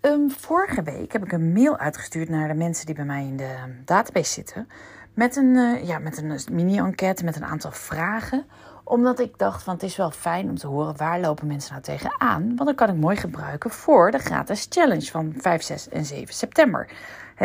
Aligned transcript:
um, 0.00 0.30
vorige 0.30 0.82
week 0.82 1.12
heb 1.12 1.24
ik 1.24 1.32
een 1.32 1.52
mail 1.52 1.76
uitgestuurd 1.76 2.28
naar 2.28 2.48
de 2.48 2.54
mensen 2.54 2.86
die 2.86 2.94
bij 2.94 3.04
mij 3.04 3.24
in 3.24 3.36
de 3.36 3.54
database 3.84 4.32
zitten. 4.32 4.68
Met 5.14 5.36
een, 5.36 5.54
uh, 5.56 5.86
ja, 5.86 5.98
met 5.98 6.18
een 6.18 6.40
mini-enquête 6.52 7.24
met 7.24 7.36
een 7.36 7.44
aantal 7.44 7.70
vragen. 7.70 8.46
Omdat 8.84 9.20
ik 9.20 9.38
dacht 9.38 9.62
van 9.62 9.74
het 9.74 9.82
is 9.82 9.96
wel 9.96 10.10
fijn 10.10 10.48
om 10.48 10.58
te 10.58 10.66
horen 10.66 10.96
waar 10.96 11.20
lopen 11.20 11.46
mensen 11.46 11.70
nou 11.72 11.84
tegenaan. 11.84 12.42
Want 12.42 12.64
dan 12.64 12.74
kan 12.74 12.88
ik 12.88 12.94
mooi 12.94 13.16
gebruiken 13.16 13.70
voor 13.70 14.10
de 14.10 14.18
gratis 14.18 14.66
challenge 14.68 15.10
van 15.10 15.34
5, 15.38 15.62
6 15.62 15.88
en 15.88 16.04
7 16.04 16.34
september. 16.34 16.90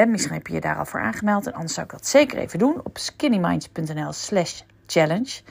Misschien 0.08 0.34
heb 0.34 0.48
je 0.48 0.54
je 0.54 0.62
daar 0.62 0.78
al 0.78 0.86
voor 0.86 1.00
aangemeld. 1.00 1.48
En 1.48 1.54
anders 1.54 1.74
zou 1.74 1.86
ik 1.86 1.92
dat 1.92 2.08
zeker 2.08 2.38
even 2.38 2.60
doen 2.60 2.82
op 2.84 2.98
skinnyminds.nl 2.98 4.12
slash 4.12 4.62
challenge. 4.88 5.42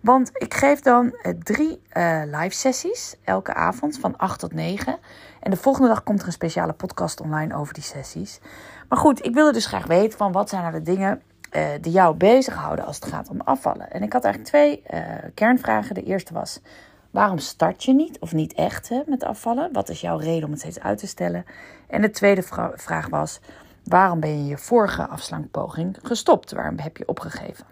Want 0.00 0.30
ik 0.32 0.54
geef 0.54 0.80
dan 0.80 1.04
uh, 1.04 1.32
drie 1.42 1.82
uh, 1.96 2.22
live 2.24 2.54
sessies 2.54 3.16
elke 3.24 3.54
avond 3.54 3.98
van 3.98 4.16
8 4.16 4.38
tot 4.38 4.52
9. 4.52 4.98
En 5.40 5.50
de 5.50 5.56
volgende 5.56 5.88
dag 5.88 6.02
komt 6.02 6.20
er 6.20 6.26
een 6.26 6.32
speciale 6.32 6.72
podcast 6.72 7.20
online 7.20 7.56
over 7.56 7.74
die 7.74 7.82
sessies. 7.82 8.40
Maar 8.88 8.98
goed, 8.98 9.24
ik 9.24 9.34
wilde 9.34 9.52
dus 9.52 9.66
graag 9.66 9.86
weten 9.86 10.18
van 10.18 10.32
wat 10.32 10.48
zijn 10.48 10.62
nou 10.62 10.74
de 10.74 10.82
dingen 10.82 11.22
uh, 11.52 11.64
die 11.80 11.92
jou 11.92 12.16
bezighouden 12.16 12.84
als 12.84 12.96
het 12.96 13.04
gaat 13.04 13.28
om 13.28 13.40
afvallen. 13.40 13.90
En 13.90 14.02
ik 14.02 14.12
had 14.12 14.24
eigenlijk 14.24 14.54
twee 14.54 14.82
kernvragen. 15.34 15.94
De 15.94 16.02
eerste 16.02 16.34
was, 16.34 16.60
waarom 17.10 17.38
start 17.38 17.84
je 17.84 17.92
niet 17.92 18.18
of 18.18 18.32
niet 18.32 18.52
echt 18.52 18.88
hè, 18.88 19.02
met 19.06 19.24
afvallen? 19.24 19.72
Wat 19.72 19.88
is 19.88 20.00
jouw 20.00 20.18
reden 20.18 20.44
om 20.44 20.50
het 20.50 20.60
steeds 20.60 20.80
uit 20.80 20.98
te 20.98 21.06
stellen? 21.06 21.44
En 21.86 22.00
de 22.00 22.10
tweede 22.10 22.42
vra 22.42 22.72
vraag 22.74 23.08
was, 23.08 23.40
waarom 23.84 24.20
ben 24.20 24.38
je 24.38 24.44
je 24.44 24.58
vorige 24.58 25.06
afslankpoging 25.06 25.98
gestopt? 26.02 26.52
Waarom 26.52 26.78
heb 26.78 26.96
je 26.96 27.08
opgegeven? 27.08 27.64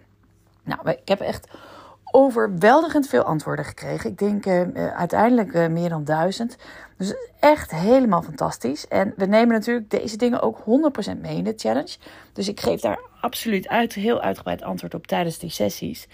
Nou, 0.62 0.90
ik 0.90 1.08
heb 1.08 1.20
echt 1.20 1.48
overweldigend 2.10 3.08
veel 3.08 3.22
antwoorden 3.22 3.64
gekregen. 3.64 4.10
Ik 4.10 4.18
denk 4.18 4.46
uh, 4.46 4.86
uiteindelijk 4.96 5.52
uh, 5.52 5.66
meer 5.66 5.88
dan 5.88 6.04
duizend. 6.04 6.56
Dus 6.96 7.14
echt 7.40 7.70
helemaal 7.70 8.22
fantastisch. 8.22 8.88
En 8.88 9.12
we 9.16 9.26
nemen 9.26 9.48
natuurlijk 9.48 9.90
deze 9.90 10.16
dingen 10.16 10.40
ook 10.40 10.58
100% 11.14 11.20
mee 11.20 11.36
in 11.36 11.44
de 11.44 11.52
challenge. 11.56 11.96
Dus 12.32 12.48
ik 12.48 12.60
geef 12.60 12.80
daar 12.80 13.00
absoluut 13.20 13.68
uit, 13.68 13.94
heel 13.94 14.20
uitgebreid 14.20 14.62
antwoord 14.62 14.94
op 14.94 15.06
tijdens 15.06 15.38
die 15.38 15.50
sessies. 15.50 16.08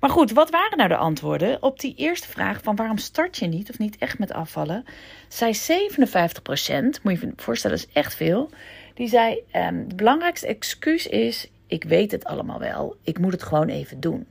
Maar 0.00 0.10
goed, 0.10 0.32
wat 0.32 0.50
waren 0.50 0.76
nou 0.76 0.88
de 0.88 0.96
antwoorden 0.96 1.62
op 1.62 1.80
die 1.80 1.94
eerste 1.94 2.28
vraag 2.28 2.62
van 2.62 2.76
waarom 2.76 2.98
start 2.98 3.36
je 3.36 3.46
niet 3.46 3.70
of 3.70 3.78
niet 3.78 3.98
echt 3.98 4.18
met 4.18 4.32
afvallen? 4.32 4.84
Zei 5.28 5.54
57%, 5.54 7.02
moet 7.02 7.20
je 7.20 7.26
je 7.26 7.32
voorstellen, 7.36 7.76
is 7.76 7.88
echt 7.92 8.14
veel. 8.14 8.50
Die 8.94 9.08
zei, 9.08 9.42
het 9.50 9.96
belangrijkste 9.96 10.46
excuus 10.46 11.06
is, 11.06 11.50
ik 11.66 11.84
weet 11.84 12.10
het 12.10 12.24
allemaal 12.24 12.58
wel, 12.58 12.96
ik 13.02 13.18
moet 13.18 13.32
het 13.32 13.42
gewoon 13.42 13.68
even 13.68 14.00
doen 14.00 14.26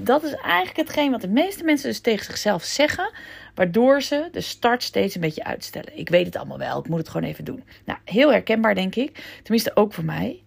dat 0.00 0.22
is 0.22 0.34
eigenlijk 0.34 0.76
hetgeen 0.76 1.10
wat 1.10 1.20
de 1.20 1.28
meeste 1.28 1.64
mensen 1.64 1.88
dus 1.88 2.00
tegen 2.00 2.24
zichzelf 2.24 2.62
zeggen, 2.62 3.12
waardoor 3.54 4.02
ze 4.02 4.28
de 4.32 4.40
start 4.40 4.82
steeds 4.82 5.14
een 5.14 5.20
beetje 5.20 5.44
uitstellen. 5.44 5.98
Ik 5.98 6.08
weet 6.08 6.26
het 6.26 6.36
allemaal 6.36 6.58
wel, 6.58 6.78
ik 6.78 6.88
moet 6.88 6.98
het 6.98 7.08
gewoon 7.08 7.28
even 7.28 7.44
doen. 7.44 7.64
Nou, 7.84 7.98
heel 8.04 8.30
herkenbaar 8.30 8.74
denk 8.74 8.94
ik, 8.94 9.38
tenminste 9.42 9.76
ook 9.76 9.92
voor 9.92 10.04
mij. 10.04 10.42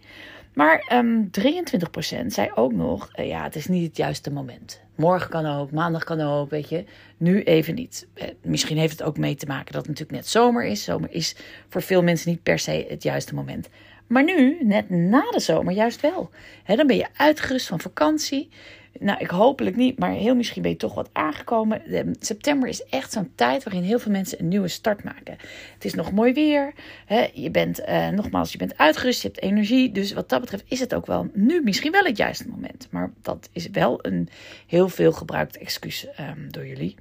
Maar 0.53 0.85
um, 0.93 1.29
ehm, 1.31 2.23
23% 2.23 2.25
zei 2.27 2.51
ook 2.55 2.73
nog, 2.73 3.09
uh, 3.15 3.27
ja, 3.27 3.43
het 3.43 3.55
is 3.55 3.67
niet 3.67 3.87
het 3.87 3.97
juiste 3.97 4.31
moment. 4.31 4.81
Morgen 4.95 5.29
kan 5.29 5.45
ook, 5.45 5.71
maandag 5.71 6.03
kan 6.03 6.21
ook, 6.21 6.49
weet 6.49 6.69
je. 6.69 6.83
Nu 7.17 7.43
even 7.43 7.75
niet. 7.75 8.07
Eh, 8.13 8.27
misschien 8.41 8.77
heeft 8.77 8.99
het 8.99 9.07
ook 9.07 9.17
mee 9.17 9.35
te 9.35 9.45
maken 9.45 9.73
dat 9.73 9.81
het 9.81 9.87
natuurlijk 9.87 10.17
net 10.17 10.27
zomer 10.27 10.65
is. 10.65 10.83
Zomer 10.83 11.11
is 11.11 11.35
voor 11.69 11.81
veel 11.81 12.03
mensen 12.03 12.29
niet 12.29 12.43
per 12.43 12.59
se 12.59 12.85
het 12.89 13.03
juiste 13.03 13.35
moment. 13.35 13.69
Maar 14.07 14.23
nu, 14.23 14.57
net 14.61 14.89
na 14.89 15.31
de 15.31 15.39
zomer, 15.39 15.73
juist 15.73 16.01
wel. 16.01 16.29
dan 16.65 16.87
ben 16.87 16.95
je 16.95 17.07
uitgerust 17.13 17.67
van 17.67 17.79
vakantie. 17.79 18.49
Nou, 18.99 19.19
ik 19.19 19.29
hopelijk 19.29 19.75
niet, 19.75 19.99
maar 19.99 20.11
heel 20.11 20.35
misschien 20.35 20.61
ben 20.61 20.71
je 20.71 20.77
toch 20.77 20.93
wat 20.93 21.09
aangekomen. 21.13 21.81
september 22.19 22.69
is 22.69 22.83
echt 22.83 23.11
zo'n 23.11 23.31
tijd 23.35 23.63
waarin 23.63 23.83
heel 23.83 23.99
veel 23.99 24.11
mensen 24.11 24.39
een 24.39 24.47
nieuwe 24.47 24.67
start 24.67 25.03
maken. 25.03 25.37
Het 25.73 25.85
is 25.85 25.93
nog 25.93 26.11
mooi 26.11 26.33
weer. 26.33 26.73
Hè? 27.05 27.27
Je 27.33 27.51
bent, 27.51 27.79
uh, 27.79 28.07
nogmaals, 28.07 28.51
je 28.51 28.57
bent 28.57 28.77
uitgerust, 28.77 29.21
je 29.21 29.27
hebt 29.27 29.41
energie. 29.41 29.91
Dus 29.91 30.13
wat 30.13 30.29
dat 30.29 30.41
betreft 30.41 30.63
is 30.67 30.79
het 30.79 30.93
ook 30.93 31.05
wel 31.05 31.29
nu 31.33 31.61
misschien 31.63 31.91
wel 31.91 32.03
het 32.03 32.17
juiste 32.17 32.49
moment. 32.49 32.87
Maar 32.91 33.11
dat 33.21 33.49
is 33.51 33.69
wel 33.69 33.99
een 34.01 34.29
heel 34.67 34.89
veel 34.89 35.11
gebruikt 35.11 35.57
excuus 35.57 36.07
um, 36.19 36.51
door 36.51 36.67
jullie. 36.67 36.95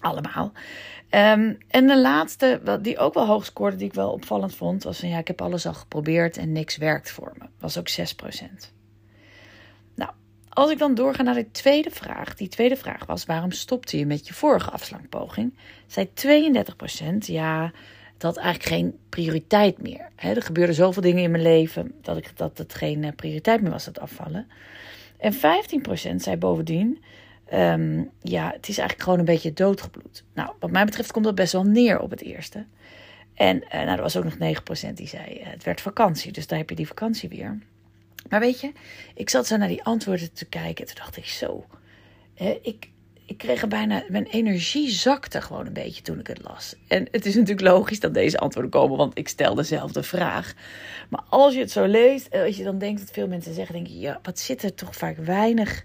Allemaal. 0.00 0.52
Um, 1.10 1.58
en 1.68 1.86
de 1.86 2.00
laatste, 2.00 2.60
wat 2.64 2.84
die 2.84 2.98
ook 2.98 3.14
wel 3.14 3.26
hoog 3.26 3.44
scoorde, 3.44 3.76
die 3.76 3.86
ik 3.86 3.94
wel 3.94 4.12
opvallend 4.12 4.54
vond, 4.54 4.82
was 4.82 4.98
van 4.98 5.08
ja, 5.08 5.18
ik 5.18 5.26
heb 5.26 5.42
alles 5.42 5.66
al 5.66 5.74
geprobeerd 5.74 6.36
en 6.36 6.52
niks 6.52 6.76
werkt 6.76 7.10
voor 7.10 7.32
me. 7.38 7.46
Was 7.58 7.78
ook 7.78 7.88
6%. 7.90 8.81
Als 10.54 10.70
ik 10.70 10.78
dan 10.78 10.94
doorga 10.94 11.22
naar 11.22 11.34
de 11.34 11.50
tweede 11.50 11.90
vraag. 11.90 12.34
Die 12.34 12.48
tweede 12.48 12.76
vraag 12.76 13.06
was: 13.06 13.24
waarom 13.24 13.50
stopte 13.50 13.98
je 13.98 14.06
met 14.06 14.26
je 14.26 14.34
vorige 14.34 14.70
afslankpoging? 14.70 15.54
Zei 15.86 16.08
32% 16.26 17.16
ja, 17.18 17.72
dat 18.18 18.34
had 18.34 18.44
eigenlijk 18.44 18.74
geen 18.74 18.98
prioriteit 19.08 19.82
meer. 19.82 20.08
er 20.16 20.42
gebeurden 20.42 20.74
zoveel 20.74 21.02
dingen 21.02 21.22
in 21.22 21.30
mijn 21.30 21.42
leven 21.42 21.92
dat, 22.02 22.16
ik, 22.16 22.36
dat 22.36 22.58
het 22.58 22.74
geen 22.74 23.04
eh, 23.04 23.12
prioriteit 23.16 23.60
meer 23.62 23.70
was, 23.70 23.86
het 23.86 24.00
afvallen. 24.00 24.46
En 25.18 25.34
15% 25.34 25.38
zei 26.16 26.36
bovendien: 26.36 27.02
um, 27.52 28.10
ja, 28.20 28.50
het 28.54 28.68
is 28.68 28.78
eigenlijk 28.78 29.02
gewoon 29.02 29.18
een 29.18 29.24
beetje 29.24 29.52
doodgebloed. 29.52 30.24
Nou, 30.34 30.50
wat 30.58 30.70
mij 30.70 30.84
betreft 30.84 31.12
komt 31.12 31.24
dat 31.24 31.34
best 31.34 31.52
wel 31.52 31.64
neer 31.64 32.00
op 32.00 32.10
het 32.10 32.22
eerste. 32.22 32.66
En 33.34 33.56
uh, 33.56 33.72
nou, 33.72 33.88
er 33.88 34.02
was 34.02 34.16
ook 34.16 34.24
nog 34.24 34.34
9% 34.34 34.92
die 34.94 35.08
zei: 35.08 35.40
uh, 35.40 35.46
het 35.46 35.64
werd 35.64 35.80
vakantie, 35.80 36.32
dus 36.32 36.46
daar 36.46 36.58
heb 36.58 36.70
je 36.70 36.76
die 36.76 36.86
vakantie 36.86 37.28
weer. 37.28 37.58
Maar 38.28 38.40
weet 38.40 38.60
je, 38.60 38.72
ik 39.14 39.30
zat 39.30 39.46
zo 39.46 39.56
naar 39.56 39.68
die 39.68 39.84
antwoorden 39.84 40.32
te 40.32 40.44
kijken. 40.44 40.86
En 40.86 40.94
toen 40.94 41.04
dacht 41.04 41.16
ik 41.16 41.26
zo. 41.26 41.66
Ik, 42.62 42.90
ik 43.26 43.38
kreeg 43.38 43.62
er 43.62 43.68
bijna. 43.68 44.04
Mijn 44.08 44.26
energie 44.26 44.90
zakte 44.90 45.40
gewoon 45.40 45.66
een 45.66 45.72
beetje 45.72 46.02
toen 46.02 46.18
ik 46.18 46.26
het 46.26 46.42
las. 46.42 46.74
En 46.88 47.08
het 47.10 47.26
is 47.26 47.34
natuurlijk 47.34 47.68
logisch 47.68 48.00
dat 48.00 48.14
deze 48.14 48.38
antwoorden 48.38 48.70
komen, 48.70 48.96
want 48.96 49.18
ik 49.18 49.28
stel 49.28 49.54
dezelfde 49.54 50.02
vraag. 50.02 50.52
Maar 51.08 51.22
als 51.28 51.54
je 51.54 51.60
het 51.60 51.70
zo 51.70 51.86
leest, 51.86 52.26
en 52.26 52.44
als 52.44 52.56
je 52.56 52.64
dan 52.64 52.78
denkt 52.78 53.00
dat 53.00 53.10
veel 53.10 53.28
mensen 53.28 53.54
zeggen, 53.54 53.74
denk 53.74 53.86
je, 53.86 53.98
ja, 53.98 54.18
wat 54.22 54.38
zit 54.38 54.62
er 54.62 54.74
toch 54.74 54.96
vaak 54.96 55.16
weinig 55.16 55.84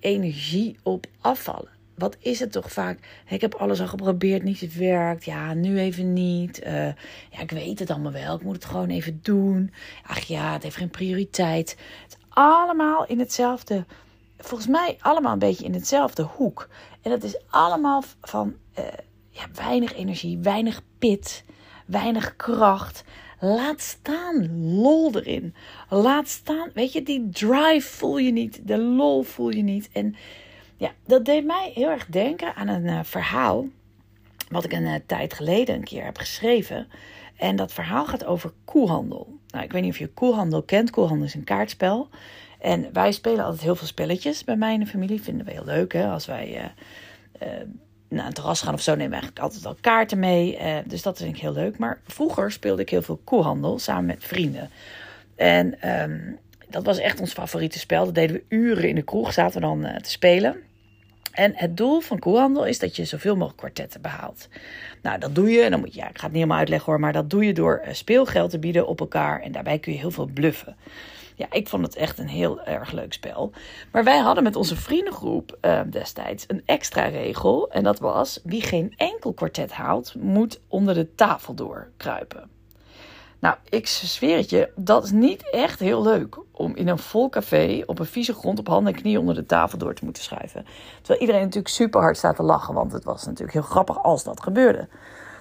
energie 0.00 0.76
op 0.82 1.06
afvallen? 1.20 1.73
Wat 1.94 2.16
is 2.18 2.40
het 2.40 2.52
toch 2.52 2.72
vaak? 2.72 2.98
Ik 3.28 3.40
heb 3.40 3.54
alles 3.54 3.80
al 3.80 3.86
geprobeerd, 3.86 4.42
niet 4.42 4.60
het 4.60 4.76
werkt. 4.76 5.24
Ja, 5.24 5.54
nu 5.54 5.78
even 5.78 6.12
niet. 6.12 6.62
Uh, 6.66 6.86
ja, 7.30 7.40
ik 7.40 7.50
weet 7.50 7.78
het 7.78 7.90
allemaal 7.90 8.12
wel. 8.12 8.34
Ik 8.34 8.42
moet 8.42 8.54
het 8.54 8.64
gewoon 8.64 8.90
even 8.90 9.18
doen. 9.22 9.72
Ach 10.06 10.18
ja, 10.18 10.52
het 10.52 10.62
heeft 10.62 10.76
geen 10.76 10.90
prioriteit. 10.90 11.70
Het 12.02 12.12
is 12.12 12.26
allemaal 12.28 13.06
in 13.06 13.18
hetzelfde. 13.18 13.84
Volgens 14.38 14.68
mij 14.68 14.96
allemaal 15.00 15.32
een 15.32 15.38
beetje 15.38 15.64
in 15.64 15.74
hetzelfde 15.74 16.22
hoek. 16.22 16.68
En 17.02 17.10
dat 17.10 17.22
is 17.22 17.36
allemaal 17.50 18.02
van 18.20 18.54
ja, 19.34 19.46
weinig 19.54 19.94
energie, 19.94 20.38
weinig 20.38 20.82
pit, 20.98 21.44
weinig 21.86 22.36
kracht. 22.36 23.04
Laat 23.40 23.80
staan 23.80 24.64
lol 24.74 25.14
erin. 25.14 25.54
Laat 25.88 26.28
staan, 26.28 26.70
weet 26.74 26.92
je, 26.92 27.02
die 27.02 27.28
drive 27.28 27.88
voel 27.88 28.18
je 28.18 28.32
niet, 28.32 28.60
de 28.68 28.78
lol 28.78 29.22
voel 29.22 29.50
je 29.50 29.62
niet. 29.62 29.88
En 29.92 30.16
ja, 30.76 30.92
dat 31.06 31.24
deed 31.24 31.44
mij 31.44 31.70
heel 31.74 31.90
erg 31.90 32.06
denken 32.06 32.54
aan 32.54 32.68
een 32.68 32.84
uh, 32.84 33.00
verhaal. 33.02 33.66
Wat 34.48 34.64
ik 34.64 34.72
een 34.72 34.82
uh, 34.82 34.94
tijd 35.06 35.34
geleden 35.34 35.74
een 35.74 35.84
keer 35.84 36.04
heb 36.04 36.18
geschreven. 36.18 36.88
En 37.36 37.56
dat 37.56 37.72
verhaal 37.72 38.06
gaat 38.06 38.24
over 38.24 38.52
koehandel. 38.64 39.38
Nou, 39.48 39.64
ik 39.64 39.72
weet 39.72 39.82
niet 39.82 39.90
of 39.90 39.98
je 39.98 40.08
koehandel 40.08 40.62
kent. 40.62 40.90
Koehandel 40.90 41.26
is 41.26 41.34
een 41.34 41.44
kaartspel. 41.44 42.08
En 42.58 42.92
wij 42.92 43.12
spelen 43.12 43.44
altijd 43.44 43.62
heel 43.62 43.76
veel 43.76 43.86
spelletjes 43.86 44.44
bij 44.44 44.56
mij 44.56 44.74
in 44.74 44.80
de 44.80 44.86
familie. 44.86 45.22
Vinden 45.22 45.46
we 45.46 45.52
heel 45.52 45.64
leuk. 45.64 45.92
Hè? 45.92 46.06
Als 46.06 46.26
wij 46.26 46.72
uh, 47.40 47.48
naar 48.08 48.26
een 48.26 48.32
terras 48.32 48.62
gaan 48.62 48.74
of 48.74 48.80
zo, 48.80 48.90
nemen 48.90 49.06
we 49.06 49.16
eigenlijk 49.16 49.44
altijd 49.44 49.66
al 49.66 49.76
kaarten 49.80 50.18
mee. 50.18 50.58
dus 50.86 51.02
dat 51.02 51.18
vind 51.18 51.34
ik 51.34 51.40
heel 51.40 51.52
leuk. 51.52 51.78
Maar 51.78 52.00
vroeger 52.06 52.52
speelde 52.52 52.82
ik 52.82 52.90
heel 52.90 53.02
veel 53.02 53.20
koehandel 53.24 53.78
samen 53.78 54.04
met 54.04 54.24
vrienden. 54.24 54.70
En 55.36 55.90
um, 56.02 56.38
dat 56.74 56.84
was 56.84 56.98
echt 56.98 57.20
ons 57.20 57.32
favoriete 57.32 57.78
spel. 57.78 58.04
Dat 58.04 58.14
deden 58.14 58.36
we 58.36 58.56
uren 58.56 58.88
in 58.88 58.94
de 58.94 59.02
kroeg, 59.02 59.32
zaten 59.32 59.60
we 59.60 59.66
dan 59.66 59.86
uh, 59.86 59.96
te 59.96 60.10
spelen. 60.10 60.56
En 61.32 61.52
het 61.54 61.76
doel 61.76 62.00
van 62.00 62.18
koehandel 62.18 62.66
is 62.66 62.78
dat 62.78 62.96
je 62.96 63.04
zoveel 63.04 63.34
mogelijk 63.34 63.58
kwartetten 63.58 64.00
behaalt. 64.00 64.48
Nou, 65.02 65.18
dat 65.18 65.34
doe 65.34 65.50
je, 65.50 65.62
en 65.62 65.70
dan 65.70 65.80
moet 65.80 65.94
je, 65.94 66.00
ja, 66.00 66.08
ik 66.08 66.18
ga 66.18 66.22
het 66.22 66.32
niet 66.32 66.34
helemaal 66.34 66.58
uitleggen 66.58 66.92
hoor, 66.92 67.00
maar 67.00 67.12
dat 67.12 67.30
doe 67.30 67.44
je 67.44 67.52
door 67.52 67.82
uh, 67.84 67.92
speelgeld 67.92 68.50
te 68.50 68.58
bieden 68.58 68.86
op 68.86 69.00
elkaar. 69.00 69.40
En 69.40 69.52
daarbij 69.52 69.78
kun 69.78 69.92
je 69.92 69.98
heel 69.98 70.10
veel 70.10 70.28
bluffen. 70.34 70.76
Ja, 71.36 71.46
ik 71.50 71.68
vond 71.68 71.86
het 71.86 71.96
echt 71.96 72.18
een 72.18 72.28
heel 72.28 72.64
erg 72.64 72.92
leuk 72.92 73.12
spel. 73.12 73.52
Maar 73.92 74.04
wij 74.04 74.18
hadden 74.18 74.44
met 74.44 74.56
onze 74.56 74.76
vriendengroep 74.76 75.58
uh, 75.62 75.80
destijds 75.90 76.44
een 76.48 76.62
extra 76.64 77.06
regel. 77.06 77.70
En 77.70 77.82
dat 77.82 77.98
was: 77.98 78.40
wie 78.44 78.62
geen 78.62 78.94
enkel 78.96 79.32
kwartet 79.32 79.72
haalt, 79.72 80.14
moet 80.14 80.60
onder 80.68 80.94
de 80.94 81.14
tafel 81.14 81.54
doorkruipen. 81.54 82.53
Nou, 83.38 83.56
ik 83.68 83.86
zweer 83.86 84.36
het 84.36 84.50
je, 84.50 84.70
dat 84.76 85.04
is 85.04 85.10
niet 85.10 85.50
echt 85.50 85.80
heel 85.80 86.02
leuk 86.02 86.36
om 86.50 86.76
in 86.76 86.88
een 86.88 86.98
vol 86.98 87.28
café 87.28 87.82
op 87.86 87.98
een 87.98 88.06
vieze 88.06 88.34
grond 88.34 88.58
op 88.58 88.66
handen 88.66 88.94
en 88.94 89.00
knieën 89.00 89.18
onder 89.18 89.34
de 89.34 89.46
tafel 89.46 89.78
door 89.78 89.94
te 89.94 90.04
moeten 90.04 90.22
schuiven. 90.22 90.66
Terwijl 90.98 91.20
iedereen 91.20 91.42
natuurlijk 91.42 91.74
super 91.74 92.00
hard 92.00 92.16
staat 92.16 92.36
te 92.36 92.42
lachen, 92.42 92.74
want 92.74 92.92
het 92.92 93.04
was 93.04 93.24
natuurlijk 93.24 93.52
heel 93.52 93.62
grappig 93.62 94.02
als 94.02 94.24
dat 94.24 94.42
gebeurde. 94.42 94.88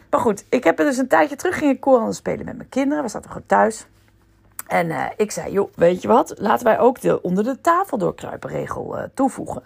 Maar 0.09 0.19
goed, 0.19 0.45
ik 0.49 0.63
heb 0.63 0.79
er 0.79 0.85
dus 0.85 0.97
een 0.97 1.07
tijdje 1.07 1.35
terug 1.35 1.57
ging 1.57 1.71
ik 1.71 1.79
koorhandel 1.79 2.13
spelen 2.13 2.45
met 2.45 2.57
mijn 2.57 2.69
kinderen. 2.69 3.03
We 3.03 3.09
zaten 3.09 3.29
gewoon 3.29 3.47
thuis. 3.47 3.85
En 4.67 4.87
uh, 4.87 5.05
ik 5.17 5.31
zei, 5.31 5.51
joh, 5.51 5.71
weet 5.75 6.01
je 6.01 6.07
wat? 6.07 6.33
Laten 6.37 6.65
wij 6.65 6.79
ook 6.79 7.01
de 7.01 7.21
onder 7.21 7.43
de 7.43 7.61
tafel 7.61 7.97
doorkruipen 7.97 8.49
regel 8.49 8.97
uh, 8.97 9.03
toevoegen. 9.13 9.63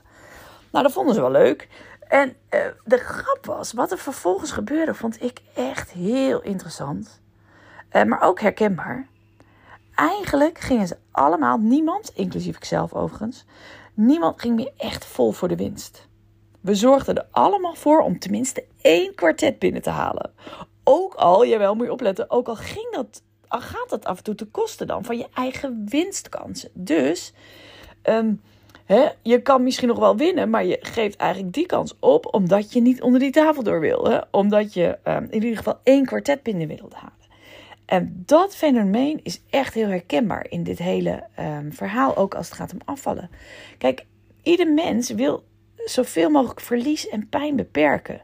Nou, 0.72 0.84
dat 0.84 0.94
vonden 0.94 1.16
ze 1.16 1.22
wel 1.22 1.32
leuk. 1.32 1.68
En 2.08 2.28
uh, 2.30 2.60
de 2.86 2.98
grap 2.98 3.46
was, 3.46 3.74
wat 3.74 3.92
er 3.92 3.98
vervolgens 3.98 4.52
gebeurde, 4.52 4.94
vond 4.94 5.22
ik 5.24 5.42
echt 5.56 5.92
heel 5.92 6.42
interessant. 6.42 7.22
Maar 7.92 8.22
ook 8.22 8.40
herkenbaar. 8.40 9.08
Eigenlijk 9.96 10.60
gingen 10.60 10.88
ze 10.88 10.98
allemaal, 11.12 11.58
niemand, 11.58 12.12
inclusief 12.14 12.56
ikzelf 12.56 12.94
overigens, 12.94 13.46
niemand 13.94 14.42
ging 14.42 14.56
meer 14.56 14.72
echt 14.78 15.06
vol 15.06 15.32
voor 15.32 15.48
de 15.48 15.56
winst. 15.56 16.08
We 16.62 16.76
zorgden 16.76 17.16
er 17.16 17.28
allemaal 17.32 17.76
voor 17.76 18.02
om 18.02 18.20
tenminste 18.20 18.66
één 18.82 19.16
kwartet 19.16 19.60
binnen 19.60 19.82
te 19.82 19.90
halen. 19.90 20.32
Ook 20.84 21.14
al, 21.14 21.46
jawel, 21.46 21.76
moet 21.76 21.86
je 21.86 21.92
opletten, 21.92 22.32
ook 22.32 22.48
al 22.48 22.56
ging 22.56 22.92
dat, 22.92 23.22
al 23.48 23.62
gaat 23.62 23.90
dat 23.90 24.06
af 24.06 24.18
en 24.18 24.24
toe 24.24 24.36
te 24.36 24.46
kosten 24.46 24.88
dan 24.88 25.06
van 25.06 25.18
je 25.18 25.28
eigen 25.34 25.86
winstkansen. 25.90 26.70
Dus 26.74 27.34
hè, 28.86 29.10
je 29.22 29.42
kan 29.42 29.64
misschien 29.64 29.88
nog 29.88 30.00
wel 30.00 30.18
winnen, 30.18 30.50
maar 30.50 30.66
je 30.66 30.78
geeft 30.82 31.16
eigenlijk 31.16 31.54
die 31.54 31.66
kans 31.66 31.96
op 32.00 32.34
omdat 32.34 32.74
je 32.74 32.82
niet 32.82 33.02
onder 33.02 33.20
die 33.20 33.32
tafel 33.32 33.64
door 33.64 33.80
wil. 33.80 34.24
Omdat 34.32 34.74
je 34.74 34.98
um, 35.04 35.28
in 35.30 35.34
ieder 35.34 35.58
geval 35.58 35.80
één 35.84 36.06
kwartet 36.06 36.44
binnen 36.44 36.68
wilt 36.68 36.94
halen. 36.94 37.16
En 37.88 38.24
dat 38.26 38.56
fenomeen 38.56 39.20
is 39.24 39.42
echt 39.50 39.74
heel 39.74 39.88
herkenbaar 39.88 40.46
in 40.50 40.64
dit 40.64 40.78
hele 40.78 41.24
um, 41.40 41.74
verhaal, 41.74 42.16
ook 42.16 42.36
als 42.36 42.50
het 42.50 42.58
gaat 42.58 42.74
om 42.74 42.80
afvallen. 42.86 43.30
Kijk, 43.78 44.06
ieder 44.44 44.74
mens 44.74 45.10
wil 45.10 45.44
zoveel 45.76 46.30
mogelijk 46.30 46.60
verlies 46.60 47.08
en 47.08 47.30
pijn 47.30 47.56
beperken. 47.56 48.22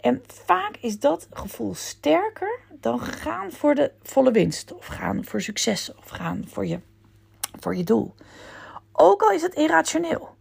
En 0.00 0.22
vaak 0.26 0.76
is 0.80 0.98
dat 0.98 1.28
gevoel 1.30 1.74
sterker 1.74 2.60
dan 2.70 3.00
gaan 3.00 3.52
voor 3.52 3.74
de 3.74 3.92
volle 4.02 4.30
winst, 4.30 4.74
of 4.74 4.86
gaan 4.86 5.24
voor 5.24 5.40
succes, 5.40 5.94
of 5.94 6.08
gaan 6.08 6.44
voor 6.46 6.66
je, 6.66 6.80
voor 7.60 7.76
je 7.76 7.84
doel. 7.84 8.14
Ook 8.92 9.22
al 9.22 9.30
is 9.30 9.42
het 9.42 9.54
irrationeel. 9.54 10.34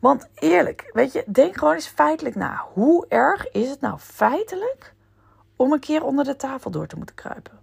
Want 0.00 0.28
eerlijk, 0.34 0.90
weet 0.92 1.12
je, 1.12 1.24
denk 1.26 1.56
gewoon 1.56 1.74
eens 1.74 1.86
feitelijk 1.86 2.34
na. 2.34 2.66
Hoe 2.72 3.06
erg 3.08 3.50
is 3.50 3.68
het 3.68 3.80
nou 3.80 3.98
feitelijk 3.98 4.94
om 5.56 5.72
een 5.72 5.80
keer 5.80 6.04
onder 6.04 6.24
de 6.24 6.36
tafel 6.36 6.70
door 6.70 6.86
te 6.86 6.96
moeten 6.96 7.14
kruipen? 7.14 7.60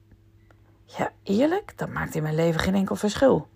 Ja, 0.97 1.11
eerlijk, 1.23 1.73
dat 1.75 1.89
maakt 1.89 2.15
in 2.15 2.23
mijn 2.23 2.35
leven 2.35 2.59
geen 2.59 2.75
enkel 2.75 2.95
verschil. 2.95 3.47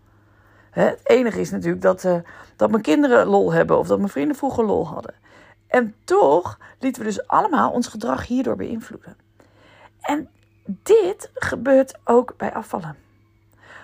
Het 0.70 1.00
enige 1.04 1.40
is 1.40 1.52
natuurlijk 1.52 1.82
dat, 1.82 2.04
uh, 2.04 2.18
dat 2.56 2.70
mijn 2.70 2.82
kinderen 2.82 3.28
lol 3.28 3.54
hebben 3.54 3.78
of 3.78 3.88
dat 3.88 3.98
mijn 3.98 4.10
vrienden 4.10 4.36
vroeger 4.36 4.66
lol 4.66 4.88
hadden. 4.88 5.14
En 5.68 5.96
toch 6.04 6.60
lieten 6.80 7.02
we 7.02 7.08
dus 7.08 7.28
allemaal 7.28 7.72
ons 7.72 7.88
gedrag 7.88 8.28
hierdoor 8.28 8.56
beïnvloeden. 8.56 9.18
En 10.02 10.30
dit 10.66 11.32
gebeurt 11.34 12.00
ook 12.04 12.34
bij 12.38 12.54
afvallen. 12.54 12.96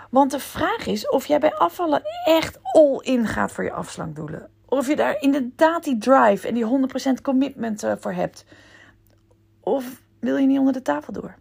Want 0.10 0.32
de 0.32 0.40
vraag 0.40 0.86
is 0.86 1.10
of 1.10 1.26
jij 1.26 1.40
bij 1.40 1.56
afvallen 1.56 2.02
echt 2.26 2.60
all 2.64 3.00
in 3.02 3.28
gaat 3.28 3.52
voor 3.52 3.64
je 3.64 3.72
afslankdoelen. 3.72 4.50
Of 4.66 4.88
je 4.88 4.96
daar 4.96 5.22
inderdaad 5.22 5.84
die 5.84 5.98
drive 5.98 6.48
en 6.48 6.54
die 6.54 6.90
100% 7.18 7.22
commitment 7.22 7.84
uh, 7.84 7.94
voor 8.00 8.14
hebt. 8.14 8.46
Of 9.60 10.02
wil 10.20 10.38
je 10.38 10.48
niet 10.48 10.60
onder 10.60 10.74
de 10.74 10.82
tafel 10.82 11.14
door? 11.14 11.36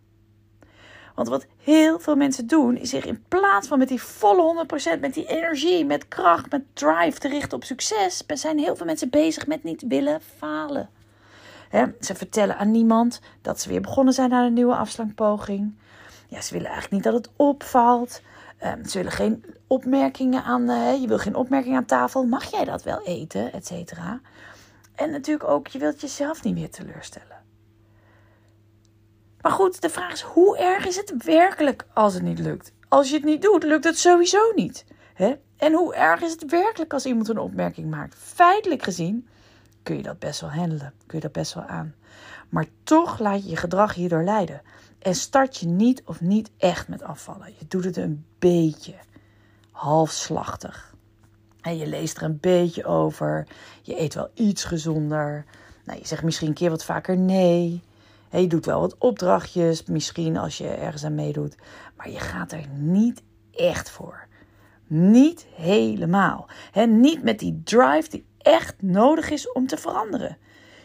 Want 1.18 1.30
wat 1.30 1.46
heel 1.56 1.98
veel 1.98 2.16
mensen 2.16 2.46
doen, 2.46 2.76
is 2.76 2.90
zich 2.90 3.04
in 3.04 3.24
plaats 3.28 3.68
van 3.68 3.78
met 3.78 3.88
die 3.88 4.02
volle 4.02 4.66
100%, 4.96 5.00
met 5.00 5.14
die 5.14 5.26
energie, 5.26 5.84
met 5.84 6.08
kracht, 6.08 6.50
met 6.50 6.62
drive 6.72 7.18
te 7.18 7.28
richten 7.28 7.56
op 7.56 7.64
succes, 7.64 8.24
zijn 8.26 8.58
heel 8.58 8.76
veel 8.76 8.86
mensen 8.86 9.10
bezig 9.10 9.46
met 9.46 9.62
niet 9.62 9.84
willen 9.88 10.20
falen. 10.36 10.88
ze 12.00 12.14
vertellen 12.14 12.58
aan 12.58 12.70
niemand 12.70 13.20
dat 13.42 13.60
ze 13.60 13.68
weer 13.68 13.80
begonnen 13.80 14.14
zijn 14.14 14.32
aan 14.32 14.44
een 14.44 14.52
nieuwe 14.52 14.74
afslankpoging. 14.74 15.74
Ja, 16.28 16.40
ze 16.40 16.52
willen 16.52 16.70
eigenlijk 16.70 16.94
niet 16.94 17.12
dat 17.12 17.24
het 17.24 17.32
opvalt. 17.36 18.20
Um, 18.64 18.84
ze 18.84 18.96
willen 18.96 19.12
geen 19.12 19.44
opmerkingen 19.66 20.44
aan, 20.44 20.70
uh, 20.70 21.00
je 21.00 21.06
wil 21.06 21.18
geen 21.18 21.36
opmerking 21.36 21.76
aan 21.76 21.84
tafel. 21.84 22.24
Mag 22.24 22.50
jij 22.50 22.64
dat 22.64 22.82
wel 22.82 23.02
eten, 23.02 23.52
et 23.52 23.66
cetera? 23.66 24.20
En 24.94 25.10
natuurlijk 25.10 25.48
ook, 25.48 25.66
je 25.66 25.78
wilt 25.78 26.00
jezelf 26.00 26.42
niet 26.42 26.54
meer 26.54 26.70
teleurstellen. 26.70 27.37
Maar 29.40 29.52
goed, 29.52 29.80
de 29.80 29.90
vraag 29.90 30.12
is: 30.12 30.20
hoe 30.20 30.58
erg 30.58 30.86
is 30.86 30.96
het 30.96 31.24
werkelijk 31.24 31.86
als 31.94 32.14
het 32.14 32.22
niet 32.22 32.38
lukt? 32.38 32.72
Als 32.88 33.08
je 33.08 33.14
het 33.14 33.24
niet 33.24 33.42
doet, 33.42 33.62
lukt 33.62 33.84
het 33.84 33.98
sowieso 33.98 34.52
niet. 34.54 34.84
Hè? 35.14 35.34
En 35.56 35.72
hoe 35.72 35.94
erg 35.94 36.20
is 36.20 36.30
het 36.30 36.50
werkelijk 36.50 36.92
als 36.92 37.06
iemand 37.06 37.28
een 37.28 37.38
opmerking 37.38 37.90
maakt? 37.90 38.14
Feitelijk 38.18 38.82
gezien 38.82 39.28
kun 39.82 39.96
je 39.96 40.02
dat 40.02 40.18
best 40.18 40.40
wel 40.40 40.50
handelen, 40.50 40.92
kun 41.06 41.16
je 41.18 41.24
dat 41.24 41.32
best 41.32 41.54
wel 41.54 41.64
aan. 41.64 41.94
Maar 42.48 42.66
toch 42.82 43.18
laat 43.18 43.42
je 43.42 43.50
je 43.50 43.56
gedrag 43.56 43.94
hierdoor 43.94 44.24
leiden. 44.24 44.62
En 44.98 45.14
start 45.14 45.56
je 45.56 45.66
niet 45.66 46.02
of 46.04 46.20
niet 46.20 46.50
echt 46.58 46.88
met 46.88 47.02
afvallen. 47.02 47.52
Je 47.58 47.66
doet 47.68 47.84
het 47.84 47.96
een 47.96 48.24
beetje 48.38 48.94
halfslachtig. 49.70 50.94
En 51.60 51.76
je 51.76 51.86
leest 51.86 52.16
er 52.16 52.22
een 52.22 52.38
beetje 52.40 52.84
over. 52.84 53.46
Je 53.82 54.00
eet 54.00 54.14
wel 54.14 54.30
iets 54.34 54.64
gezonder. 54.64 55.44
Nou, 55.84 55.98
je 55.98 56.06
zegt 56.06 56.22
misschien 56.22 56.48
een 56.48 56.54
keer 56.54 56.70
wat 56.70 56.84
vaker 56.84 57.16
nee 57.16 57.82
je 58.30 58.46
doet 58.46 58.66
wel 58.66 58.80
wat 58.80 58.98
opdrachtjes, 58.98 59.84
misschien 59.84 60.36
als 60.36 60.58
je 60.58 60.68
ergens 60.68 61.04
aan 61.04 61.14
meedoet. 61.14 61.56
Maar 61.96 62.10
je 62.10 62.18
gaat 62.18 62.52
er 62.52 62.68
niet 62.74 63.22
echt 63.52 63.90
voor. 63.90 64.26
Niet 64.86 65.46
helemaal. 65.54 66.48
He, 66.70 66.84
niet 66.86 67.22
met 67.22 67.38
die 67.38 67.60
drive 67.64 68.08
die 68.08 68.26
echt 68.38 68.82
nodig 68.82 69.30
is 69.30 69.52
om 69.52 69.66
te 69.66 69.76
veranderen. 69.76 70.38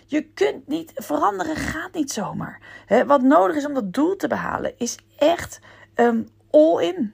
Je 0.05 0.21
kunt 0.21 0.67
niet 0.67 0.91
veranderen, 0.95 1.55
gaat 1.55 1.93
niet 1.93 2.11
zomaar. 2.11 2.61
wat 3.05 3.21
nodig 3.21 3.55
is 3.55 3.65
om 3.65 3.73
dat 3.73 3.93
doel 3.93 4.15
te 4.15 4.27
behalen, 4.27 4.77
is 4.77 4.97
echt 5.17 5.59
um, 5.95 6.27
all 6.51 6.83
in. 6.83 7.13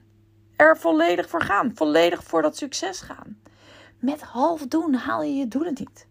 Er 0.56 0.78
volledig 0.78 1.30
voor 1.30 1.42
gaan. 1.42 1.72
Volledig 1.76 2.24
voor 2.24 2.42
dat 2.42 2.58
succes 2.58 3.02
gaan. 3.02 3.42
Met 4.00 4.22
half 4.22 4.68
doen 4.68 4.94
haal 4.94 5.24
je 5.24 5.34
je 5.34 5.48
doelen 5.48 5.74
niet. 5.78 6.08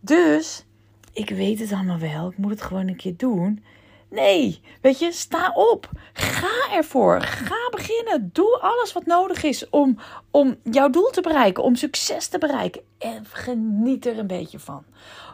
Dus 0.00 0.66
ik 1.14 1.30
weet 1.30 1.58
het 1.58 1.72
allemaal 1.72 1.98
wel, 1.98 2.30
ik 2.30 2.36
moet 2.36 2.50
het 2.50 2.62
gewoon 2.62 2.88
een 2.88 2.96
keer 2.96 3.16
doen. 3.16 3.64
Nee, 4.08 4.60
weet 4.80 4.98
je, 4.98 5.12
sta 5.12 5.52
op. 5.54 5.90
Ga 6.12 6.72
ervoor. 6.72 7.20
Ga 7.20 7.68
beginnen. 7.70 8.30
Doe 8.32 8.58
alles 8.60 8.92
wat 8.92 9.06
nodig 9.06 9.42
is 9.42 9.68
om, 9.68 9.98
om 10.30 10.56
jouw 10.62 10.90
doel 10.90 11.10
te 11.10 11.20
bereiken, 11.20 11.62
om 11.62 11.74
succes 11.74 12.28
te 12.28 12.38
bereiken. 12.38 12.82
En 12.98 13.24
geniet 13.26 14.06
er 14.06 14.18
een 14.18 14.26
beetje 14.26 14.58
van. 14.58 14.84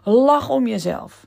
Lach 0.05 0.49
om 0.49 0.67
jezelf. 0.67 1.27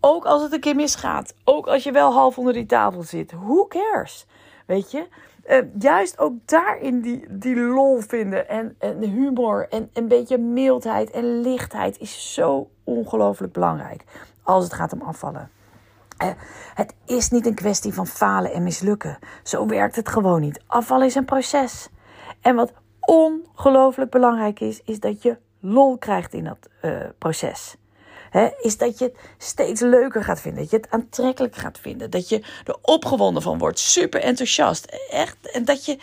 Ook 0.00 0.24
als 0.24 0.42
het 0.42 0.52
een 0.52 0.60
keer 0.60 0.74
misgaat. 0.74 1.34
Ook 1.44 1.66
als 1.66 1.82
je 1.82 1.92
wel 1.92 2.12
half 2.12 2.38
onder 2.38 2.52
die 2.52 2.66
tafel 2.66 3.02
zit. 3.02 3.32
Who 3.32 3.66
cares? 3.66 4.26
Weet 4.66 4.90
je? 4.90 5.06
Uh, 5.50 5.58
juist 5.78 6.18
ook 6.18 6.32
daarin 6.44 7.00
die, 7.00 7.26
die 7.28 7.56
lol 7.56 8.00
vinden 8.00 8.48
en, 8.48 8.76
en 8.78 9.02
humor 9.02 9.68
en 9.68 9.90
een 9.92 10.08
beetje 10.08 10.38
mildheid 10.38 11.10
en 11.10 11.40
lichtheid 11.40 11.98
is 11.98 12.34
zo 12.34 12.70
ongelooflijk 12.84 13.52
belangrijk 13.52 14.04
als 14.42 14.64
het 14.64 14.72
gaat 14.72 14.92
om 14.92 15.02
afvallen. 15.02 15.50
Uh, 16.22 16.28
het 16.74 16.94
is 17.06 17.30
niet 17.30 17.46
een 17.46 17.54
kwestie 17.54 17.94
van 17.94 18.06
falen 18.06 18.52
en 18.52 18.62
mislukken. 18.62 19.18
Zo 19.42 19.66
werkt 19.66 19.96
het 19.96 20.08
gewoon 20.08 20.40
niet. 20.40 20.62
Afvallen 20.66 21.06
is 21.06 21.14
een 21.14 21.24
proces. 21.24 21.88
En 22.40 22.54
wat 22.54 22.72
ongelooflijk 23.00 24.10
belangrijk 24.10 24.60
is, 24.60 24.82
is 24.84 25.00
dat 25.00 25.22
je 25.22 25.38
lol 25.60 25.98
krijgt 25.98 26.32
in 26.32 26.44
dat 26.44 26.68
uh, 26.82 27.00
proces 27.18 27.76
is 28.60 28.76
dat 28.76 28.98
je 28.98 29.04
het 29.04 29.14
steeds 29.38 29.80
leuker 29.80 30.24
gaat 30.24 30.40
vinden. 30.40 30.62
Dat 30.62 30.70
je 30.70 30.76
het 30.76 30.90
aantrekkelijk 30.90 31.56
gaat 31.56 31.78
vinden. 31.78 32.10
Dat 32.10 32.28
je 32.28 32.42
er 32.64 32.76
opgewonden 32.82 33.42
van 33.42 33.58
wordt. 33.58 33.78
Super 33.78 34.20
enthousiast. 34.20 34.84
Echt. 35.10 35.50
En 35.50 35.64
dat 35.64 35.84
je, 35.84 35.98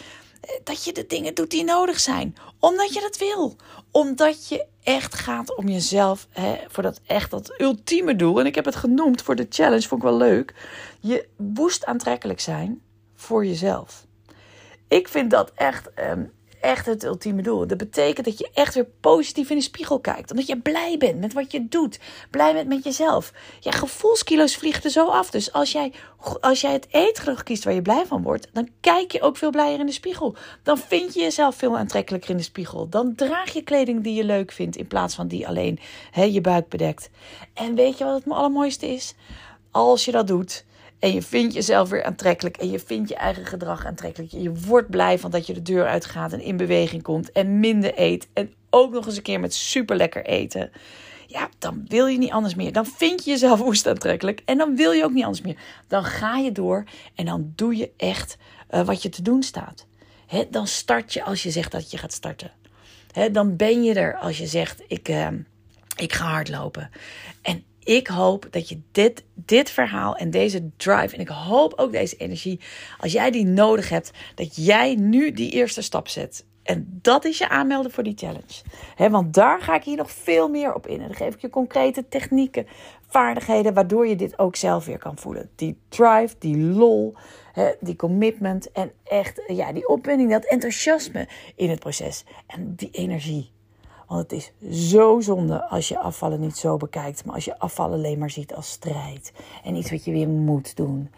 dat 0.64 0.84
je 0.84 0.94
de 0.94 1.06
dingen 1.06 1.34
doet 1.34 1.52
die 1.52 1.64
nodig 1.64 2.00
zijn. 2.00 2.36
Omdat 2.60 2.94
je 2.94 3.02
dat 3.02 3.18
wil. 3.18 3.56
Omdat 3.92 4.48
je 4.48 4.66
echt 4.84 5.16
gaat 5.16 5.56
om 5.56 5.68
jezelf. 5.68 6.28
voor 6.68 6.84
dat 6.84 7.02
echt 7.06 7.32
dat 7.32 7.62
ultieme 7.62 8.16
doel. 8.16 8.40
En 8.40 8.46
ik 8.46 8.56
heb 8.56 8.66
het 8.66 8.76
genoemd 8.76 9.22
voor 9.22 9.36
de 9.36 9.46
challenge. 9.50 9.88
Vond 9.88 10.04
ik 10.04 10.10
wel 10.10 10.18
leuk. 10.18 10.54
Je 11.00 11.28
woest 11.36 11.86
aantrekkelijk 11.86 12.40
zijn 12.40 12.82
voor 13.16 13.46
jezelf. 13.46 14.06
Ik 14.88 15.08
vind 15.08 15.32
dat 15.32 15.52
echt. 15.56 15.90
Um, 16.12 16.38
echt 16.62 16.86
het 16.86 17.04
ultieme 17.04 17.42
doel. 17.42 17.68
Dat 17.68 17.78
betekent 17.78 18.25
dat 18.25 18.38
je 18.38 18.50
echt 18.54 18.74
weer 18.74 18.88
positief 19.00 19.50
in 19.50 19.58
de 19.58 19.63
spiegel 19.63 20.00
kijkt. 20.00 20.32
Omdat 20.32 20.48
je 20.48 20.58
blij 20.58 20.96
bent 20.98 21.20
met 21.20 21.34
wat 21.34 21.51
je 21.51 21.68
doet. 21.68 22.00
Blij 22.30 22.54
bent 22.54 22.68
met 22.68 22.84
jezelf. 22.84 23.34
Ja, 23.60 23.72
gevoelskilo's 23.72 24.56
vliegen 24.56 24.84
er 24.84 24.89
zo 24.89 25.08
af. 25.08 25.30
Dus 25.30 25.54
als 25.54 25.72
jij, 25.72 25.94
als 26.42 26.62
jij 26.62 26.72
het 26.72 26.88
eetgedrag 26.89 27.44
kiest 27.44 27.63
waar 27.63 27.74
je 27.74 27.82
blij 27.82 28.06
van 28.06 28.24
wordt, 28.24 28.48
dan 28.54 28.70
kijk 28.80 29.12
je 29.12 29.22
ook 29.22 29.38
veel 29.38 29.51
blijer 29.51 29.80
in 29.80 29.86
de 29.86 29.92
spiegel. 29.92 30.36
Dan 30.63 30.78
vind 30.78 31.13
je 31.13 31.20
jezelf 31.20 31.56
veel 31.56 31.78
aantrekkelijker 31.78 32.30
in 32.30 32.38
de 32.38 32.44
spiegel. 32.44 32.89
Dan 32.89 33.16
draag 33.16 33.54
je 33.54 33.62
kleding 33.62 34.04
die 34.04 34.16
je 34.16 34.24
leuk 34.24 34.51
vindt 34.51 34.75
in 34.75 34.88
plaats 34.88 35.16
van 35.16 35.28
die 35.28 35.48
alleen 35.48 35.80
hè, 36.12 36.24
je 36.24 36.42
buik 36.42 36.70
bedekt. 36.70 37.10
En 37.54 37.75
weet 37.75 37.98
je 37.98 38.04
wat 38.04 38.24
het 38.24 38.34
allermooiste 38.34 38.88
is? 38.88 39.13
Als 39.72 40.06
je 40.06 40.12
dat 40.12 40.28
doet 40.28 40.66
en 41.00 41.13
je 41.13 41.22
vindt 41.22 41.53
jezelf 41.53 41.89
weer 41.89 42.03
aantrekkelijk. 42.03 42.58
En 42.58 42.72
je 42.72 42.79
vindt 42.79 43.10
je 43.10 43.15
eigen 43.15 43.46
gedrag 43.46 43.86
aantrekkelijk. 43.86 44.32
Je 44.32 44.53
wordt 44.53 44.89
blij 44.89 45.20
van 45.20 45.32
dat 45.32 45.48
je 45.48 45.53
de 45.53 45.62
deur 45.62 45.88
uitgaat 45.88 46.34
en 46.34 46.41
in 46.41 46.58
beweging 46.58 47.01
komt. 47.01 47.32
En 47.32 47.60
minder 47.60 47.91
eet. 47.96 48.27
En 48.34 48.53
ook 48.70 48.91
nog 48.91 49.06
eens 49.06 49.18
een 49.18 49.22
keer 49.22 49.39
met 49.39 49.53
super 49.53 49.96
lekker 49.96 50.25
eten. 50.25 50.72
Ja, 51.27 51.50
dan 51.60 51.86
wil 51.88 52.08
je 52.08 52.18
niet 52.18 52.32
anders 52.32 52.56
meer. 52.56 52.72
Dan 52.72 52.86
vind 52.86 53.24
je 53.24 53.32
jezelf 53.32 53.60
woest 53.70 53.88
aantrekkelijk. 53.88 54.41
En 54.46 54.58
dan 54.58 54.75
wil 54.75 54.91
je 54.91 55.03
ook 55.03 55.13
niet 55.13 55.24
anders 55.24 55.44
meer. 55.44 55.58
Dan 55.88 56.03
ga 56.03 56.38
je 56.38 56.51
door 56.51 56.84
en 57.15 57.25
dan 57.25 57.53
doe 57.56 57.75
je 57.75 57.91
echt 57.98 58.38
uh, 58.72 58.86
wat 58.86 59.01
je 59.01 59.10
te 59.10 59.22
doen 59.22 59.44
staat. 59.44 59.86
He, 60.25 60.48
dan 60.50 60.68
start 60.68 61.13
je 61.13 61.24
als 61.24 61.44
je 61.44 61.51
zegt 61.51 61.72
dat 61.72 61.91
je 61.91 61.98
gaat 61.98 62.13
starten. 62.13 62.51
He, 63.12 63.32
dan 63.32 63.56
ben 63.56 63.84
je 63.84 63.94
er 63.94 64.18
als 64.18 64.38
je 64.38 64.48
zegt: 64.48 64.84
ik, 64.88 65.10
uh, 65.10 65.27
ik 65.96 66.13
ga 66.13 66.25
hardlopen. 66.25 66.89
En 67.41 67.63
ik 67.89 68.08
hoop 68.08 68.48
dat 68.51 68.69
je 68.69 68.81
dit, 68.91 69.24
dit 69.34 69.69
verhaal 69.69 70.15
en 70.15 70.29
deze 70.29 70.69
drive, 70.77 71.15
en 71.15 71.22
ik 71.22 71.27
hoop 71.27 71.74
ook 71.75 71.91
deze 71.91 72.15
energie, 72.15 72.60
als 72.98 73.12
jij 73.12 73.31
die 73.31 73.46
nodig 73.46 73.89
hebt, 73.89 74.12
dat 74.36 74.55
jij 74.65 74.96
nu 74.96 75.31
die 75.31 75.51
eerste 75.51 75.81
stap 75.81 76.08
zet. 76.08 76.46
En 76.63 77.00
dat 77.01 77.25
is 77.25 77.38
je 77.38 77.50
aanmelden 77.50 77.91
voor 77.91 78.03
die 78.03 78.17
challenge. 78.17 79.12
Want 79.12 79.34
daar 79.34 79.62
ga 79.62 79.75
ik 79.75 79.84
hier 79.84 79.98
nog 79.98 80.12
veel 80.12 80.50
meer 80.50 80.74
op 80.74 80.88
in. 80.88 81.01
En 81.01 81.08
dan 81.08 81.15
geef 81.15 81.34
ik 81.34 81.41
je 81.41 81.50
concrete 81.50 82.08
technieken, 82.10 82.67
vaardigheden, 83.08 83.74
waardoor 83.74 84.08
je 84.08 84.15
dit 84.15 84.39
ook 84.39 84.55
zelf 84.55 84.86
weer 84.86 84.98
kan 84.98 85.17
voelen. 85.17 85.50
Die 85.55 85.77
drive, 85.88 86.36
die 86.39 86.58
lol, 86.58 87.15
die 87.79 87.96
commitment 87.96 88.72
en 88.72 88.91
echt 89.03 89.41
ja, 89.48 89.74
die 89.74 89.88
opwinding, 89.88 90.31
dat 90.31 90.46
enthousiasme 90.46 91.27
in 91.55 91.69
het 91.69 91.79
proces. 91.79 92.24
En 92.48 92.75
die 92.75 92.91
energie. 92.91 93.51
Want 94.10 94.22
het 94.22 94.32
is 94.32 94.51
zo 94.96 95.20
zonde 95.20 95.68
als 95.68 95.88
je 95.88 96.00
afvallen 96.00 96.39
niet 96.39 96.58
zo 96.58 96.78
bekijkt, 96.78 97.25
maar 97.25 97.36
als 97.36 97.46
je 97.46 97.60
afvallen 97.60 97.98
alleen 97.98 98.20
maar 98.20 98.30
ziet 98.30 98.54
als 98.56 98.70
strijd 98.70 99.34
en 99.63 99.75
iets 99.75 99.92
wat 99.92 100.06
je 100.06 100.12
weer 100.12 100.28
moet 100.28 100.75
doen. 100.75 101.10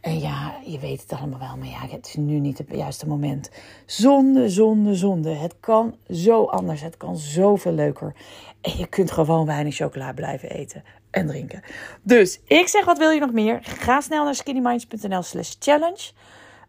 En 0.00 0.18
ja, 0.18 0.54
je 0.64 0.78
weet 0.78 1.02
het 1.02 1.12
allemaal 1.12 1.38
wel, 1.38 1.56
maar 1.56 1.68
ja, 1.68 1.96
het 1.96 2.06
is 2.06 2.14
nu 2.14 2.38
niet 2.38 2.58
het 2.58 2.66
juiste 2.70 3.08
moment. 3.08 3.50
Zonde, 3.86 4.48
zonde, 4.48 4.94
zonde. 4.94 5.30
Het 5.30 5.54
kan 5.60 5.96
zo 6.10 6.44
anders. 6.44 6.80
Het 6.80 6.96
kan 6.96 7.16
zoveel 7.16 7.72
leuker. 7.72 8.14
En 8.60 8.76
je 8.76 8.86
kunt 8.86 9.10
gewoon 9.10 9.46
weinig 9.46 9.74
chocola 9.74 10.12
blijven 10.12 10.50
eten 10.50 10.84
en 11.10 11.26
drinken. 11.26 11.62
Dus 12.02 12.40
ik 12.44 12.68
zeg, 12.68 12.84
wat 12.84 12.98
wil 12.98 13.10
je 13.10 13.20
nog 13.20 13.32
meer? 13.32 13.58
Ga 13.62 14.00
snel 14.00 14.24
naar 14.24 14.34
skinnyminds.nl 14.34 15.22
slash 15.22 15.54
challenge. 15.58 16.10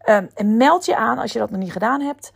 Um, 0.06 0.30
en 0.34 0.58
meld 0.58 0.86
je 0.86 0.96
aan 0.96 1.18
als 1.18 1.34
je 1.34 1.40
dat 1.40 1.50
nog 1.50 1.60
niet 1.60 1.72
gedaan 1.72 2.02
hebt. 2.02 2.32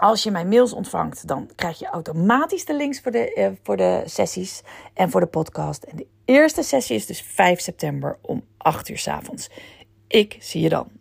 Als 0.00 0.22
je 0.22 0.30
mijn 0.30 0.48
mails 0.48 0.72
ontvangt, 0.72 1.26
dan 1.28 1.50
krijg 1.54 1.78
je 1.78 1.86
automatisch 1.86 2.64
de 2.64 2.74
links 2.74 3.00
voor 3.00 3.12
de, 3.12 3.34
uh, 3.36 3.48
voor 3.62 3.76
de 3.76 4.02
sessies 4.06 4.62
en 4.94 5.10
voor 5.10 5.20
de 5.20 5.26
podcast. 5.26 5.82
En 5.82 5.96
de 5.96 6.06
eerste 6.24 6.62
sessie 6.62 6.96
is 6.96 7.06
dus 7.06 7.22
5 7.22 7.60
september 7.60 8.18
om 8.20 8.44
8 8.56 8.88
uur 8.88 8.98
s 8.98 9.08
avonds. 9.08 9.50
Ik 10.06 10.36
zie 10.38 10.60
je 10.60 10.68
dan. 10.68 10.99